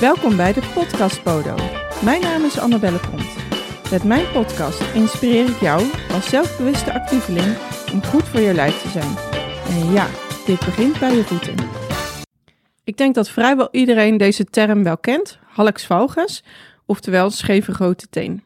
Welkom 0.00 0.36
bij 0.36 0.52
de 0.52 0.70
Podcast 0.74 1.22
Podo. 1.22 1.54
Mijn 2.04 2.20
naam 2.20 2.44
is 2.44 2.58
Annabelle 2.58 2.98
Pont. 2.98 3.36
Met 3.90 4.04
mijn 4.04 4.32
podcast 4.32 4.94
inspireer 4.94 5.48
ik 5.48 5.60
jou 5.60 5.82
als 6.12 6.28
zelfbewuste 6.28 6.92
actieveling 6.92 7.56
om 7.92 8.04
goed 8.04 8.22
voor 8.22 8.40
je 8.40 8.54
lijf 8.54 8.82
te 8.82 8.88
zijn. 8.88 9.16
En 9.68 9.92
ja, 9.92 10.06
dit 10.46 10.58
begint 10.58 10.98
bij 10.98 11.14
je 11.14 11.24
voeten. 11.24 11.54
Ik 12.84 12.96
denk 12.96 13.14
dat 13.14 13.30
vrijwel 13.30 13.68
iedereen 13.70 14.16
deze 14.16 14.44
term 14.44 14.82
wel 14.82 14.98
kent, 14.98 15.38
hallux 15.46 15.86
valgus, 15.86 16.44
oftewel 16.86 17.30
scheve 17.30 17.74
grote 17.74 18.08
teen. 18.08 18.44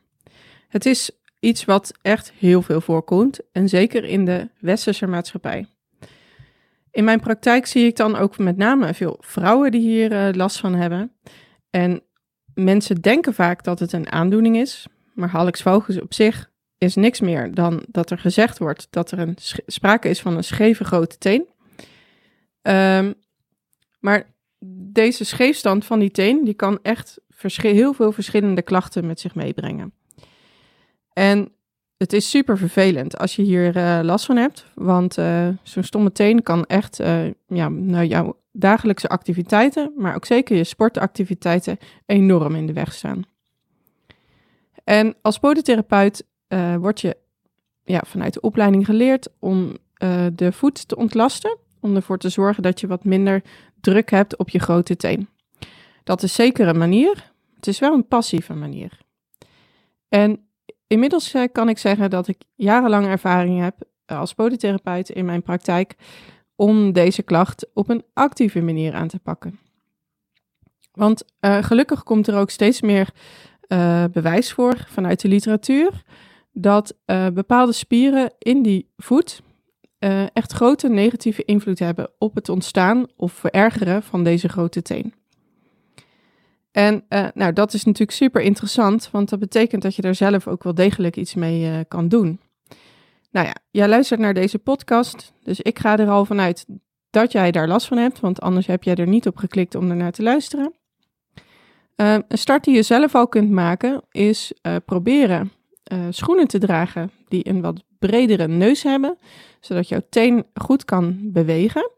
Het 0.68 0.86
is 0.86 1.10
iets 1.40 1.64
wat 1.64 1.92
echt 2.02 2.32
heel 2.38 2.62
veel 2.62 2.80
voorkomt 2.80 3.40
en 3.52 3.68
zeker 3.68 4.04
in 4.04 4.24
de 4.24 4.48
westerse 4.58 5.06
maatschappij. 5.06 5.66
In 6.90 7.04
mijn 7.04 7.20
praktijk 7.20 7.66
zie 7.66 7.86
ik 7.86 7.96
dan 7.96 8.16
ook 8.16 8.38
met 8.38 8.56
name 8.56 8.94
veel 8.94 9.16
vrouwen 9.20 9.70
die 9.70 9.80
hier 9.80 10.12
uh, 10.12 10.28
last 10.32 10.58
van 10.58 10.74
hebben. 10.74 11.12
En 11.74 12.02
mensen 12.54 13.00
denken 13.00 13.34
vaak 13.34 13.64
dat 13.64 13.78
het 13.78 13.92
een 13.92 14.12
aandoening 14.12 14.56
is, 14.56 14.86
maar 15.14 15.28
hallux 15.28 15.62
valgus 15.62 16.00
op 16.00 16.14
zich 16.14 16.50
is 16.78 16.94
niks 16.94 17.20
meer 17.20 17.54
dan 17.54 17.84
dat 17.88 18.10
er 18.10 18.18
gezegd 18.18 18.58
wordt 18.58 18.86
dat 18.90 19.10
er 19.10 19.18
een 19.18 19.36
sprake 19.66 20.08
is 20.08 20.20
van 20.20 20.36
een 20.36 20.44
scheve 20.44 20.84
grote 20.84 21.18
teen. 21.18 21.48
Um, 22.62 23.14
maar 24.00 24.34
deze 24.92 25.24
scheefstand 25.24 25.84
van 25.84 25.98
die 25.98 26.10
teen, 26.10 26.44
die 26.44 26.54
kan 26.54 26.78
echt 26.82 27.20
heel 27.56 27.92
veel 27.92 28.12
verschillende 28.12 28.62
klachten 28.62 29.06
met 29.06 29.20
zich 29.20 29.34
meebrengen. 29.34 29.92
En 31.12 31.53
het 32.04 32.12
is 32.12 32.30
super 32.30 32.58
vervelend 32.58 33.18
als 33.18 33.36
je 33.36 33.42
hier 33.42 33.76
uh, 33.76 34.00
last 34.02 34.24
van 34.24 34.36
hebt, 34.36 34.66
want 34.74 35.18
uh, 35.18 35.48
zo'n 35.62 35.82
stomme 35.82 36.12
teen 36.12 36.42
kan 36.42 36.64
echt 36.64 37.00
uh, 37.00 37.24
ja, 37.46 37.68
nou, 37.68 38.06
jouw 38.06 38.38
dagelijkse 38.52 39.08
activiteiten, 39.08 39.92
maar 39.96 40.14
ook 40.14 40.24
zeker 40.24 40.56
je 40.56 40.64
sportactiviteiten 40.64 41.78
enorm 42.06 42.54
in 42.54 42.66
de 42.66 42.72
weg 42.72 42.92
staan. 42.92 43.22
En 44.84 45.14
als 45.22 45.38
podotherapeut 45.38 46.26
word 46.78 47.00
je 47.00 47.16
ja, 47.84 48.02
vanuit 48.06 48.32
de 48.32 48.40
opleiding 48.40 48.84
geleerd 48.84 49.28
om 49.38 49.76
de 50.34 50.52
voet 50.52 50.88
te 50.88 50.96
ontlasten, 50.96 51.58
om 51.80 51.96
ervoor 51.96 52.18
te 52.18 52.28
zorgen 52.28 52.62
dat 52.62 52.80
je 52.80 52.86
wat 52.86 53.04
minder 53.04 53.42
druk 53.80 54.10
hebt 54.10 54.36
op 54.36 54.48
je 54.48 54.58
grote 54.58 54.96
teen. 54.96 55.28
Dat 56.04 56.22
is 56.22 56.34
zeker 56.34 56.68
een 56.68 56.78
manier, 56.78 57.32
het 57.56 57.66
is 57.66 57.78
wel 57.78 57.92
een 57.92 58.08
passieve 58.08 58.54
manier. 58.54 58.98
En 60.08 60.46
inmiddels 60.94 61.34
eh, 61.34 61.42
kan 61.52 61.68
ik 61.68 61.78
zeggen 61.78 62.10
dat 62.10 62.28
ik 62.28 62.42
jarenlang 62.54 63.06
ervaring 63.06 63.60
heb 63.60 63.76
eh, 64.04 64.18
als 64.18 64.34
podotherapeut 64.34 65.08
in 65.08 65.24
mijn 65.24 65.42
praktijk 65.42 65.94
om 66.56 66.92
deze 66.92 67.22
klacht 67.22 67.66
op 67.72 67.88
een 67.88 68.04
actieve 68.12 68.60
manier 68.60 68.94
aan 68.94 69.08
te 69.08 69.18
pakken. 69.18 69.58
Want 70.92 71.24
uh, 71.40 71.62
gelukkig 71.62 72.02
komt 72.02 72.26
er 72.26 72.36
ook 72.36 72.50
steeds 72.50 72.80
meer 72.80 73.10
bewijs 74.12 74.52
voor 74.52 74.76
vanuit 74.88 75.20
de 75.20 75.28
literatuur 75.28 76.02
dat 76.52 76.96
bepaalde 77.34 77.72
spieren 77.72 78.32
in 78.38 78.62
die 78.62 78.92
voet 78.96 79.42
echt 80.32 80.52
grote 80.52 80.88
negatieve 80.88 81.44
invloed 81.44 81.78
hebben 81.78 82.10
op 82.18 82.34
het 82.34 82.48
ontstaan 82.48 83.06
of 83.16 83.32
verergeren 83.32 84.02
van 84.02 84.24
deze 84.24 84.48
grote 84.48 84.82
teen. 84.82 85.14
En 86.74 87.04
uh, 87.08 87.26
nou, 87.34 87.52
dat 87.52 87.72
is 87.74 87.84
natuurlijk 87.84 88.16
super 88.18 88.42
interessant, 88.42 89.08
want 89.10 89.28
dat 89.28 89.38
betekent 89.38 89.82
dat 89.82 89.94
je 89.94 90.02
daar 90.02 90.14
zelf 90.14 90.48
ook 90.48 90.62
wel 90.62 90.74
degelijk 90.74 91.16
iets 91.16 91.34
mee 91.34 91.70
uh, 91.70 91.78
kan 91.88 92.08
doen. 92.08 92.40
Nou 93.30 93.46
ja, 93.46 93.54
jij 93.70 93.88
luistert 93.88 94.20
naar 94.20 94.34
deze 94.34 94.58
podcast, 94.58 95.32
dus 95.42 95.60
ik 95.60 95.78
ga 95.78 95.98
er 95.98 96.08
al 96.08 96.24
vanuit 96.24 96.66
dat 97.10 97.32
jij 97.32 97.50
daar 97.50 97.68
last 97.68 97.86
van 97.86 97.98
hebt, 97.98 98.20
want 98.20 98.40
anders 98.40 98.66
heb 98.66 98.82
jij 98.82 98.94
er 98.94 99.06
niet 99.06 99.26
op 99.26 99.36
geklikt 99.36 99.74
om 99.74 99.90
ernaar 99.90 100.12
te 100.12 100.22
luisteren. 100.22 100.72
Uh, 101.96 102.16
een 102.28 102.38
start 102.38 102.64
die 102.64 102.74
je 102.74 102.82
zelf 102.82 103.14
al 103.14 103.28
kunt 103.28 103.50
maken 103.50 104.02
is 104.10 104.52
proberen 104.84 105.52
schoenen 106.10 106.46
te 106.46 106.58
dragen 106.58 107.10
die 107.28 107.48
een 107.48 107.60
wat 107.60 107.84
bredere 107.98 108.48
neus 108.48 108.82
hebben, 108.82 109.18
zodat 109.60 109.88
jouw 109.88 110.02
teen 110.08 110.44
goed 110.54 110.84
kan 110.84 111.18
bewegen. 111.22 111.90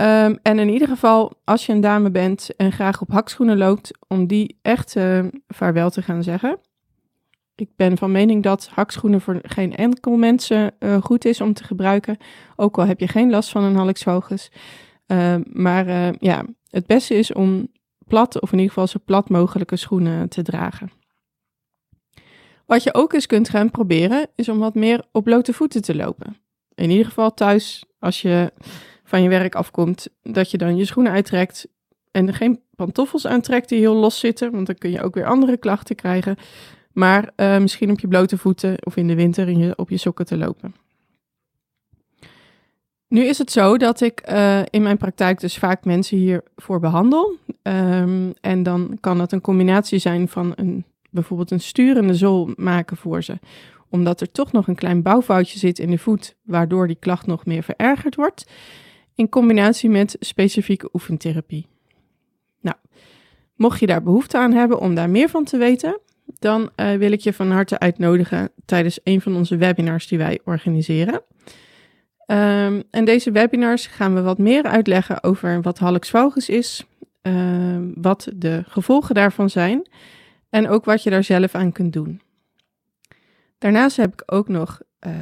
Um, 0.00 0.38
en 0.42 0.58
in 0.58 0.68
ieder 0.68 0.88
geval, 0.88 1.32
als 1.44 1.66
je 1.66 1.72
een 1.72 1.80
dame 1.80 2.10
bent 2.10 2.56
en 2.56 2.72
graag 2.72 3.00
op 3.00 3.10
hakschoenen 3.10 3.56
loopt, 3.56 3.98
om 4.08 4.26
die 4.26 4.58
echt 4.62 4.96
uh, 4.96 5.24
vaarwel 5.48 5.90
te 5.90 6.02
gaan 6.02 6.22
zeggen. 6.22 6.58
Ik 7.54 7.70
ben 7.76 7.98
van 7.98 8.12
mening 8.12 8.42
dat 8.42 8.68
hakschoenen 8.72 9.20
voor 9.20 9.38
geen 9.42 9.76
enkel 9.76 10.16
mensen 10.16 10.74
uh, 10.78 11.02
goed 11.02 11.24
is 11.24 11.40
om 11.40 11.52
te 11.52 11.64
gebruiken. 11.64 12.16
Ook 12.56 12.78
al 12.78 12.86
heb 12.86 13.00
je 13.00 13.08
geen 13.08 13.30
last 13.30 13.50
van 13.50 13.64
een 13.64 13.76
hallux 13.76 14.04
Uh, 15.06 15.34
maar 15.52 15.86
eh, 15.86 16.12
ja, 16.18 16.44
het 16.68 16.86
beste 16.86 17.14
is 17.14 17.32
om 17.32 17.68
plat, 18.06 18.40
of 18.40 18.52
in 18.52 18.58
ieder 18.58 18.72
geval 18.72 18.86
zo 18.86 18.98
plat 19.04 19.28
mogelijke 19.28 19.76
schoenen 19.76 20.28
te 20.28 20.42
dragen. 20.42 20.90
Wat 22.66 22.82
je 22.82 22.94
ook 22.94 23.12
eens 23.12 23.26
kunt 23.26 23.48
gaan 23.48 23.70
proberen, 23.70 24.26
is 24.34 24.48
om 24.48 24.58
wat 24.58 24.74
meer 24.74 25.04
op 25.12 25.24
blote 25.24 25.52
voeten 25.52 25.82
te 25.82 25.96
lopen. 25.96 26.36
In 26.74 26.90
ieder 26.90 27.06
geval 27.06 27.34
thuis, 27.34 27.84
als 27.98 28.22
je 28.22 28.52
van 29.10 29.22
je 29.22 29.28
werk 29.28 29.54
afkomt, 29.54 30.08
dat 30.22 30.50
je 30.50 30.58
dan 30.58 30.76
je 30.76 30.84
schoenen 30.84 31.12
uittrekt 31.12 31.68
en 32.10 32.34
geen 32.34 32.60
pantoffels 32.76 33.26
aantrekt 33.26 33.68
die 33.68 33.78
heel 33.78 33.94
los 33.94 34.18
zitten, 34.18 34.50
want 34.52 34.66
dan 34.66 34.74
kun 34.74 34.90
je 34.90 35.02
ook 35.02 35.14
weer 35.14 35.24
andere 35.24 35.56
klachten 35.56 35.96
krijgen. 35.96 36.36
Maar 36.92 37.30
uh, 37.36 37.58
misschien 37.58 37.90
op 37.90 38.00
je 38.00 38.08
blote 38.08 38.38
voeten 38.38 38.76
of 38.86 38.96
in 38.96 39.06
de 39.06 39.14
winter 39.14 39.48
in 39.48 39.58
je, 39.58 39.76
op 39.76 39.90
je 39.90 39.96
sokken 39.96 40.26
te 40.26 40.36
lopen. 40.36 40.74
Nu 43.08 43.24
is 43.24 43.38
het 43.38 43.50
zo 43.50 43.76
dat 43.76 44.00
ik 44.00 44.30
uh, 44.30 44.62
in 44.70 44.82
mijn 44.82 44.96
praktijk 44.96 45.40
dus 45.40 45.58
vaak 45.58 45.84
mensen 45.84 46.16
hiervoor 46.16 46.80
behandel. 46.80 47.36
Um, 47.62 48.32
en 48.40 48.62
dan 48.62 48.98
kan 49.00 49.18
dat 49.18 49.32
een 49.32 49.40
combinatie 49.40 49.98
zijn 49.98 50.28
van 50.28 50.52
een, 50.56 50.84
bijvoorbeeld 51.10 51.50
een 51.50 51.60
sturende 51.60 52.14
zool 52.14 52.50
maken 52.56 52.96
voor 52.96 53.22
ze. 53.22 53.38
Omdat 53.88 54.20
er 54.20 54.32
toch 54.32 54.52
nog 54.52 54.68
een 54.68 54.74
klein 54.74 55.02
bouwfoutje 55.02 55.58
zit 55.58 55.78
in 55.78 55.90
de 55.90 55.98
voet, 55.98 56.36
waardoor 56.42 56.86
die 56.86 56.96
klacht 57.00 57.26
nog 57.26 57.46
meer 57.46 57.62
verergerd 57.62 58.14
wordt 58.14 58.46
in 59.20 59.28
combinatie 59.28 59.90
met 59.90 60.16
specifieke 60.20 60.88
oefentherapie. 60.92 61.66
Nou, 62.60 62.76
mocht 63.54 63.80
je 63.80 63.86
daar 63.86 64.02
behoefte 64.02 64.38
aan 64.38 64.52
hebben 64.52 64.80
om 64.80 64.94
daar 64.94 65.10
meer 65.10 65.28
van 65.28 65.44
te 65.44 65.56
weten, 65.56 66.00
dan 66.38 66.70
uh, 66.76 66.94
wil 66.94 67.12
ik 67.12 67.20
je 67.20 67.32
van 67.32 67.50
harte 67.50 67.78
uitnodigen 67.78 68.50
tijdens 68.64 69.00
een 69.04 69.20
van 69.20 69.36
onze 69.36 69.56
webinars 69.56 70.06
die 70.06 70.18
wij 70.18 70.40
organiseren. 70.44 71.22
Um, 72.26 72.82
en 72.90 73.04
deze 73.04 73.30
webinars 73.30 73.86
gaan 73.86 74.14
we 74.14 74.20
wat 74.20 74.38
meer 74.38 74.62
uitleggen 74.62 75.22
over 75.22 75.62
wat 75.62 75.78
hallux 75.78 76.10
valgus 76.10 76.48
is, 76.48 76.84
uh, 77.22 77.78
wat 77.94 78.30
de 78.34 78.62
gevolgen 78.66 79.14
daarvan 79.14 79.50
zijn 79.50 79.88
en 80.50 80.68
ook 80.68 80.84
wat 80.84 81.02
je 81.02 81.10
daar 81.10 81.24
zelf 81.24 81.54
aan 81.54 81.72
kunt 81.72 81.92
doen. 81.92 82.20
Daarnaast 83.58 83.96
heb 83.96 84.12
ik 84.12 84.22
ook 84.26 84.48
nog 84.48 84.80
uh, 85.06 85.12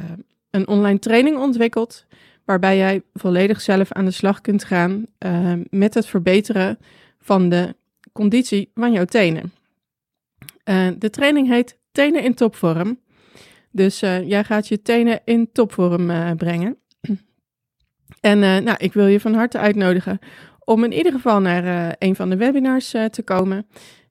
een 0.49 0.67
online 0.67 0.99
training 0.99 1.37
ontwikkeld 1.37 2.05
waarbij 2.49 2.77
jij 2.77 3.01
volledig 3.13 3.61
zelf 3.61 3.91
aan 3.91 4.05
de 4.05 4.11
slag 4.11 4.41
kunt 4.41 4.63
gaan 4.63 5.05
uh, 5.25 5.53
met 5.69 5.93
het 5.93 6.05
verbeteren 6.05 6.77
van 7.19 7.49
de 7.49 7.75
conditie 8.13 8.71
van 8.73 8.91
jouw 8.91 9.05
tenen. 9.05 9.51
Uh, 10.65 10.87
de 10.97 11.09
training 11.09 11.47
heet 11.47 11.77
Tenen 11.91 12.23
in 12.23 12.33
topvorm. 12.33 12.99
Dus 13.71 14.03
uh, 14.03 14.27
jij 14.27 14.43
gaat 14.43 14.67
je 14.67 14.81
tenen 14.81 15.21
in 15.23 15.51
topvorm 15.51 16.35
brengen. 16.37 16.77
En 18.19 18.39
nou, 18.39 18.75
ik 18.77 18.93
wil 18.93 19.07
je 19.07 19.19
van 19.19 19.33
harte 19.33 19.57
uitnodigen 19.57 20.19
om 20.59 20.83
in 20.83 20.93
ieder 20.93 21.11
geval 21.11 21.39
naar 21.39 21.95
een 21.99 22.15
van 22.15 22.29
de 22.29 22.37
webinars 22.37 22.89
te 22.89 23.21
komen. 23.23 23.67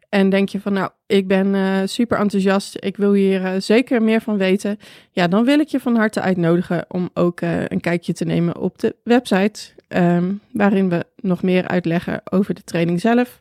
En 0.08 0.30
denk 0.30 0.48
je 0.48 0.60
van, 0.60 0.72
nou, 0.72 0.90
ik 1.06 1.26
ben 1.26 1.54
uh, 1.54 1.80
super 1.84 2.18
enthousiast, 2.18 2.76
ik 2.78 2.96
wil 2.96 3.12
hier 3.12 3.40
uh, 3.40 3.52
zeker 3.58 4.02
meer 4.02 4.20
van 4.20 4.36
weten. 4.36 4.78
Ja, 5.10 5.28
dan 5.28 5.44
wil 5.44 5.58
ik 5.58 5.68
je 5.68 5.80
van 5.80 5.96
harte 5.96 6.20
uitnodigen 6.20 6.84
om 6.88 7.10
ook 7.14 7.40
uh, 7.40 7.66
een 7.66 7.80
kijkje 7.80 8.12
te 8.12 8.24
nemen 8.24 8.56
op 8.56 8.78
de 8.78 8.96
website, 9.04 9.70
um, 9.88 10.40
waarin 10.52 10.88
we 10.88 11.06
nog 11.16 11.42
meer 11.42 11.68
uitleggen 11.68 12.20
over 12.30 12.54
de 12.54 12.64
training 12.64 13.00
zelf. 13.00 13.40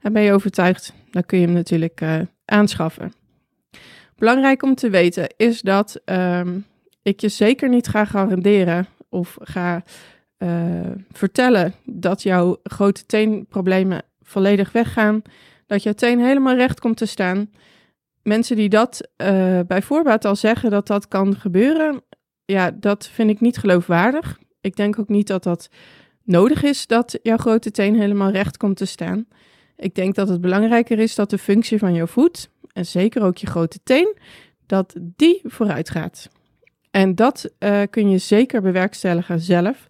En 0.00 0.12
ben 0.12 0.22
je 0.22 0.32
overtuigd, 0.32 0.92
dan 1.10 1.26
kun 1.26 1.38
je 1.38 1.44
hem 1.44 1.54
natuurlijk 1.54 2.02
aanschaffen. 2.44 3.12
Belangrijk 4.16 4.62
om 4.62 4.74
te 4.74 4.90
weten 4.90 5.34
is 5.36 5.60
dat 5.60 6.00
um, 6.04 6.66
ik 7.02 7.20
je 7.20 7.28
zeker 7.28 7.68
niet 7.68 7.88
ga 7.88 8.04
garanderen 8.04 8.86
of 9.08 9.36
ga 9.40 9.82
vertellen 11.12 11.74
dat 11.84 12.22
jouw 12.22 12.60
grote 12.62 13.06
teenproblemen 13.06 14.02
volledig 14.22 14.72
weggaan 14.72 15.22
dat 15.66 15.82
je 15.82 15.94
teen 15.94 16.20
helemaal 16.20 16.54
recht 16.56 16.80
komt 16.80 16.96
te 16.96 17.06
staan. 17.06 17.50
Mensen 18.22 18.56
die 18.56 18.68
dat 18.68 19.08
uh, 19.16 19.60
bij 19.66 19.82
voorbaat 19.82 20.24
al 20.24 20.36
zeggen 20.36 20.70
dat 20.70 20.86
dat 20.86 21.08
kan 21.08 21.36
gebeuren, 21.36 22.02
ja, 22.44 22.70
dat 22.70 23.08
vind 23.08 23.30
ik 23.30 23.40
niet 23.40 23.58
geloofwaardig. 23.58 24.38
Ik 24.60 24.76
denk 24.76 24.98
ook 24.98 25.08
niet 25.08 25.26
dat 25.26 25.42
dat 25.42 25.68
nodig 26.24 26.62
is 26.62 26.86
dat 26.86 27.18
jouw 27.22 27.36
grote 27.36 27.70
teen 27.70 27.98
helemaal 28.00 28.30
recht 28.30 28.56
komt 28.56 28.76
te 28.76 28.84
staan. 28.84 29.26
Ik 29.76 29.94
denk 29.94 30.14
dat 30.14 30.28
het 30.28 30.40
belangrijker 30.40 30.98
is 30.98 31.14
dat 31.14 31.30
de 31.30 31.38
functie 31.38 31.78
van 31.78 31.94
jouw 31.94 32.06
voet, 32.06 32.50
en 32.72 32.86
zeker 32.86 33.22
ook 33.22 33.36
je 33.36 33.46
grote 33.46 33.78
teen, 33.84 34.16
dat 34.66 34.94
die 35.00 35.40
vooruit 35.44 35.90
gaat. 35.90 36.28
En 36.90 37.14
dat 37.14 37.50
uh, 37.58 37.82
kun 37.90 38.10
je 38.10 38.18
zeker 38.18 38.62
bewerkstelligen 38.62 39.40
zelf 39.40 39.86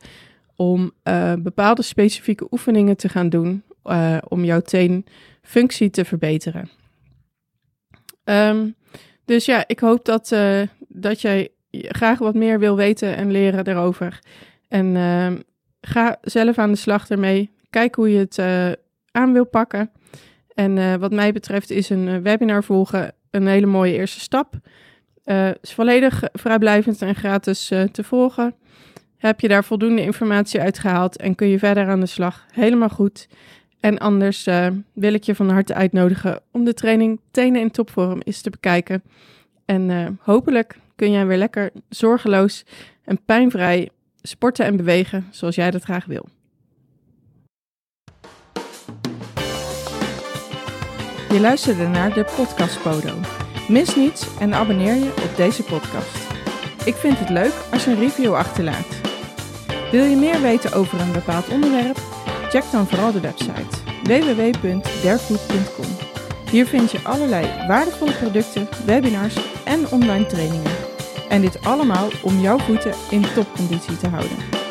om 0.57 0.93
uh, 1.05 1.33
bepaalde 1.39 1.83
specifieke 1.83 2.47
oefeningen 2.51 2.97
te 2.97 3.09
gaan 3.09 3.29
doen 3.29 3.63
uh, 3.85 4.19
om 4.29 4.45
jouw 4.45 4.61
teenfunctie 4.61 5.91
te 5.91 6.05
verbeteren. 6.05 6.69
Um, 8.25 8.75
dus 9.25 9.45
ja, 9.45 9.65
ik 9.67 9.79
hoop 9.79 10.05
dat, 10.05 10.31
uh, 10.33 10.63
dat 10.89 11.21
jij 11.21 11.49
graag 11.71 12.19
wat 12.19 12.35
meer 12.35 12.59
wil 12.59 12.77
weten 12.77 13.17
en 13.17 13.31
leren 13.31 13.67
erover. 13.67 14.19
En 14.69 14.87
uh, 14.87 15.33
ga 15.81 16.19
zelf 16.23 16.59
aan 16.59 16.71
de 16.71 16.79
slag 16.79 17.09
ermee. 17.09 17.51
Kijk 17.71 17.95
hoe 17.95 18.13
je 18.13 18.19
het 18.19 18.39
uh, 18.39 18.73
aan 19.11 19.33
wil 19.33 19.47
pakken. 19.47 19.91
En 20.55 21.01
wat 21.01 21.13
mij 21.13 21.33
betreft 21.33 21.71
is 21.71 21.91
een 21.91 22.23
webinar 22.23 22.65
volgen 22.65 23.15
een 23.31 23.47
hele 23.47 23.67
mooie 23.67 23.93
eerste 23.93 24.21
stap. 24.21 24.55
is 25.61 25.73
volledig 25.75 26.23
vrijblijvend 26.33 27.03
en 27.03 27.15
gratis 27.15 27.67
te 27.93 28.05
volgen. 28.05 28.55
Heb 29.17 29.41
je 29.41 29.49
daar 29.49 29.65
voldoende 29.65 30.03
informatie 30.03 30.61
uitgehaald 30.61 31.17
en 31.17 31.35
kun 31.35 31.49
je 31.49 31.59
verder 31.59 31.89
aan 31.89 32.01
de 32.01 32.07
slag? 32.07 32.47
Helemaal 32.51 32.89
goed. 32.89 33.29
En 33.83 33.99
anders 33.99 34.47
uh, 34.47 34.67
wil 34.93 35.15
ik 35.15 35.23
je 35.23 35.35
van 35.35 35.51
harte 35.51 35.75
uitnodigen 35.75 36.41
om 36.51 36.65
de 36.65 36.75
training 36.75 37.21
Tenen 37.31 37.61
in 37.61 37.71
Topvorm 37.71 38.21
eens 38.25 38.41
te 38.41 38.51
bekijken. 38.51 39.03
En 39.65 39.89
uh, 39.89 40.09
hopelijk 40.19 40.79
kun 40.97 41.11
jij 41.11 41.27
weer 41.27 41.37
lekker 41.37 41.71
zorgeloos 41.89 42.65
en 43.05 43.25
pijnvrij 43.25 43.89
sporten 44.21 44.65
en 44.65 44.77
bewegen 44.77 45.27
zoals 45.31 45.55
jij 45.55 45.71
dat 45.71 45.83
graag 45.83 46.05
wil. 46.05 46.29
Je 51.29 51.41
luisterde 51.41 51.87
naar 51.87 52.15
de 52.15 52.25
podcast 52.37 52.83
Podo. 52.83 53.15
Mis 53.69 53.97
niets 53.97 54.39
en 54.39 54.55
abonneer 54.55 54.95
je 54.95 55.13
op 55.31 55.37
deze 55.37 55.63
podcast. 55.63 56.31
Ik 56.85 56.95
vind 56.95 57.19
het 57.19 57.31
leuk 57.31 57.55
als 57.73 57.85
je 57.85 57.91
een 57.91 57.99
review 57.99 58.35
achterlaat. 58.35 59.01
Wil 59.91 60.05
je 60.05 60.17
meer 60.17 60.41
weten 60.41 60.73
over 60.73 61.01
een 61.01 61.13
bepaald 61.13 61.49
onderwerp? 61.49 62.12
Check 62.53 62.71
dan 62.71 62.87
vooral 62.87 63.13
de 63.13 63.21
website 63.21 63.77
www.derfood.com. 64.03 65.87
Hier 66.51 66.67
vind 66.67 66.91
je 66.91 66.99
allerlei 67.03 67.67
waardevolle 67.69 68.13
producten, 68.13 68.69
webinars 68.87 69.37
en 69.65 69.91
online 69.91 70.27
trainingen. 70.27 70.71
En 71.29 71.41
dit 71.41 71.65
allemaal 71.65 72.09
om 72.23 72.41
jouw 72.41 72.59
voeten 72.59 72.95
in 73.11 73.25
topconditie 73.35 73.97
te 73.97 74.09
houden. 74.09 74.62